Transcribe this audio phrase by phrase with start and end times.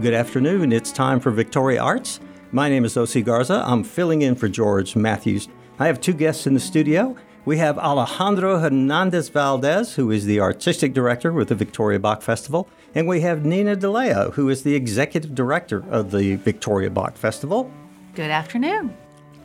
[0.00, 0.72] Good afternoon.
[0.72, 2.18] It's time for Victoria Arts.
[2.50, 3.20] My name is O.C.
[3.20, 3.62] Garza.
[3.64, 5.48] I'm filling in for George Matthews.
[5.78, 7.14] I have two guests in the studio.
[7.44, 12.68] We have Alejandro Hernandez Valdez, who is the artistic director with the Victoria Bach Festival,
[12.94, 17.70] and we have Nina DeLeo, who is the executive director of the Victoria Bach Festival.
[18.14, 18.96] Good afternoon.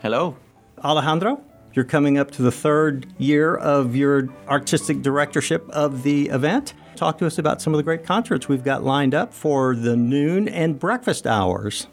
[0.02, 0.38] Hello.
[0.82, 1.44] Alejandro,
[1.74, 6.74] you're coming up to the third year of your artistic directorship of the event.
[6.98, 9.96] Talk to us about some of the great concerts we've got lined up for the
[9.96, 11.86] noon and breakfast hours.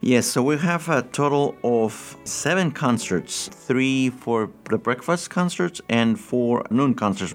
[0.00, 6.18] Yes, so we have a total of seven concerts three for the breakfast concerts and
[6.18, 7.34] four noon concerts.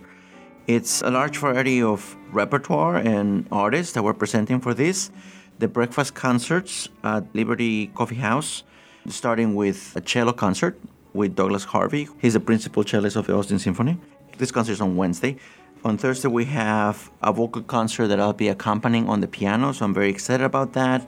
[0.65, 5.11] It's a large variety of repertoire and artists that we're presenting for this.
[5.59, 8.63] The breakfast concerts at Liberty Coffee House,
[9.07, 10.79] starting with a cello concert
[11.13, 12.07] with Douglas Harvey.
[12.19, 13.99] He's the principal cellist of the Austin Symphony.
[14.39, 15.37] This concert is on Wednesday.
[15.85, 19.83] On Thursday, we have a vocal concert that I'll be accompanying on the piano, so
[19.83, 21.05] I'm very excited about that.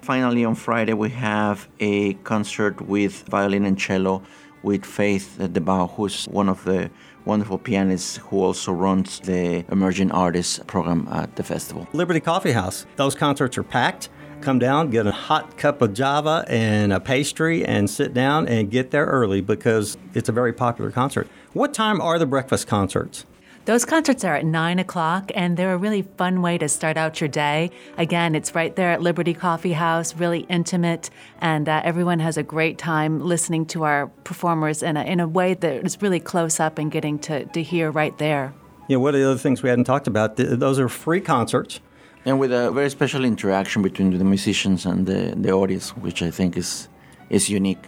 [0.00, 4.22] Finally, on Friday, we have a concert with violin and cello
[4.62, 6.88] with Faith DeBow, who's one of the
[7.24, 11.88] wonderful pianists who also runs the Emerging Artists program at the festival.
[11.92, 14.08] Liberty Coffee House, those concerts are packed.
[14.40, 18.70] Come down, get a hot cup of java and a pastry, and sit down and
[18.70, 21.28] get there early because it's a very popular concert.
[21.54, 23.26] What time are the breakfast concerts?
[23.64, 27.20] Those concerts are at 9 o'clock, and they're a really fun way to start out
[27.20, 27.70] your day.
[27.96, 31.10] Again, it's right there at Liberty Coffee House, really intimate,
[31.40, 35.28] and uh, everyone has a great time listening to our performers in a, in a
[35.28, 38.52] way that is really close up and getting to, to hear right there.
[38.88, 41.78] Yeah, one of the other things we hadn't talked about, th- those are free concerts.
[42.24, 46.32] And with a very special interaction between the musicians and the, the audience, which I
[46.32, 46.88] think is,
[47.30, 47.84] is unique.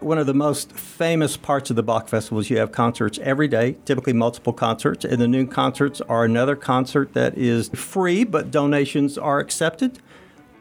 [0.00, 3.48] One of the most famous parts of the Bach Festival is you have concerts every
[3.48, 8.50] day, typically multiple concerts, and the noon concerts are another concert that is free, but
[8.50, 9.98] donations are accepted.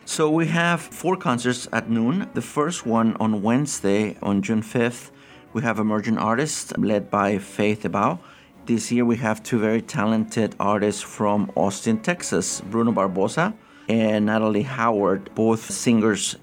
[0.06, 2.30] So we have four concerts at noon.
[2.34, 5.12] The first one on Wednesday, on June 5th,
[5.52, 8.20] we have Emerging Artists led by Faith DeBow.
[8.66, 13.54] This year we have two very talented artists from Austin, Texas, Bruno Barbosa
[13.90, 16.38] and Natalie Howard, both singers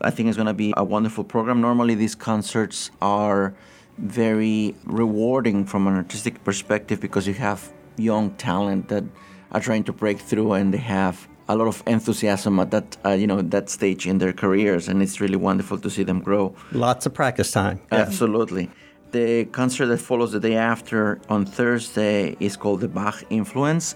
[0.00, 1.60] I think it's going to be a wonderful program.
[1.60, 3.54] Normally, these concerts are
[3.98, 9.04] very rewarding from an artistic perspective because you have young talent that
[9.52, 13.10] are trying to break through and they have a lot of enthusiasm at that uh,
[13.10, 16.54] you know that stage in their careers and it's really wonderful to see them grow.
[16.72, 17.80] Lots of practice time.
[17.90, 18.70] Absolutely.
[19.12, 23.94] The concert that follows the day after on thursday is called the bach influence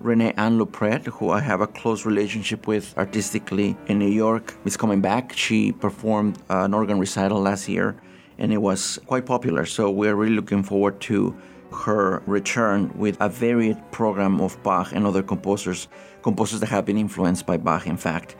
[0.00, 4.76] Renee Anne Louprette, who I have a close relationship with artistically in New York, is
[4.76, 5.32] coming back.
[5.32, 7.96] She performed uh, an organ recital last year
[8.38, 9.66] and it was quite popular.
[9.66, 11.36] So we're really looking forward to
[11.72, 15.88] her return with a varied program of Bach and other composers,
[16.22, 18.36] composers that have been influenced by Bach, in fact.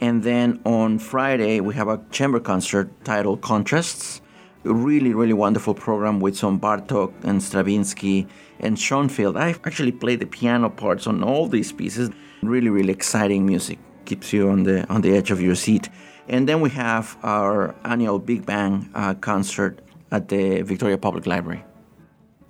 [0.00, 4.21] And then on Friday, we have a chamber concert titled Contrasts
[4.64, 8.26] really, really wonderful program with some Bartok and Stravinsky
[8.60, 9.36] and Schoenfield.
[9.36, 12.10] I've actually played the piano parts on all these pieces.
[12.42, 13.78] Really, really exciting music.
[14.04, 15.88] Keeps you on the on the edge of your seat.
[16.28, 19.80] And then we have our annual Big Bang uh, concert
[20.10, 21.64] at the Victoria Public Library.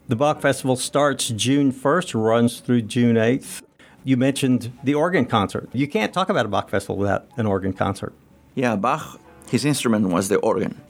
[0.08, 3.62] The Bach Festival starts June 1st, runs through June 8th.
[4.04, 5.68] You mentioned the organ concert.
[5.72, 8.12] You can't talk about a Bach Festival without an organ concert.
[8.54, 9.18] Yeah, Bach,
[9.48, 10.80] his instrument was the organ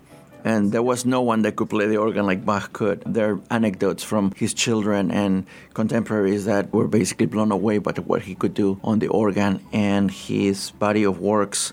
[0.45, 3.03] and there was no one that could play the organ like Bach could.
[3.07, 8.23] There are anecdotes from his children and contemporaries that were basically blown away by what
[8.23, 11.73] he could do on the organ, and his body of works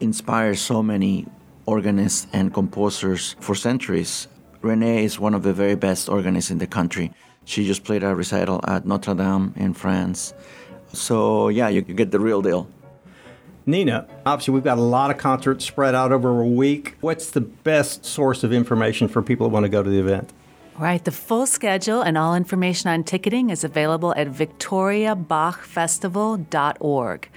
[0.00, 1.26] inspires so many
[1.66, 4.26] organists and composers for centuries.
[4.60, 7.12] Renee is one of the very best organists in the country.
[7.44, 10.34] She just played a recital at Notre Dame in France.
[10.92, 12.68] So, yeah, you, you get the real deal.
[13.66, 16.96] Nina, obviously, we've got a lot of concerts spread out over a week.
[17.00, 20.32] What's the best source of information for people who want to go to the event?
[20.78, 21.04] Right.
[21.04, 27.28] The full schedule and all information on ticketing is available at victoriabachfestival.org.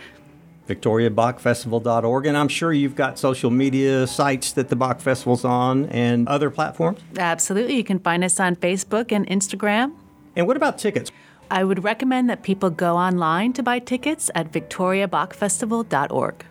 [0.68, 2.26] VictoriaBachFestival.org.
[2.26, 6.50] And I'm sure you've got social media sites that the Bach Festival's on and other
[6.50, 7.02] platforms?
[7.18, 7.76] Absolutely.
[7.76, 9.94] You can find us on Facebook and Instagram.
[10.36, 11.12] And what about tickets?
[11.50, 16.46] I would recommend that people go online to buy tickets at victoriabachfestival.org.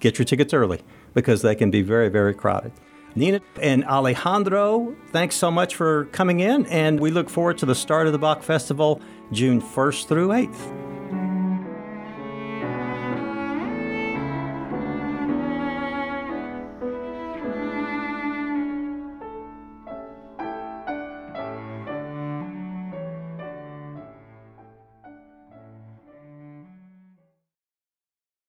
[0.00, 0.80] Get your tickets early
[1.14, 2.72] because they can be very, very crowded.
[3.16, 7.74] Nina and Alejandro, thanks so much for coming in, and we look forward to the
[7.74, 9.00] start of the Bach Festival
[9.30, 10.83] June 1st through 8th.